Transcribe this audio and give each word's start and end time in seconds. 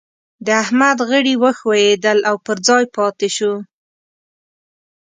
د 0.45 0.47
احمد 0.63 0.97
غړي 1.09 1.33
وښوئېدل 1.41 2.19
او 2.29 2.35
پر 2.45 2.57
ځای 2.67 2.83
پاته 2.95 3.27
شو. 3.35 3.53